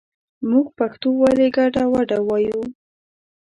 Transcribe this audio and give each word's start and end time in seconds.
مونږ 0.49 0.67
پښتو 0.77 1.07
ولې 1.21 1.47
ګډه 1.57 1.83
وډه 1.93 2.19
وايو 2.27 2.61